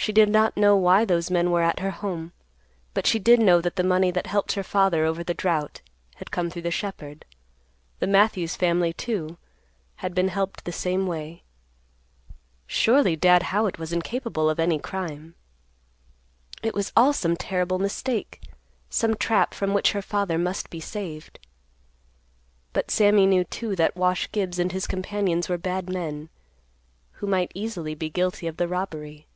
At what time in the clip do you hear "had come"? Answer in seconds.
6.14-6.48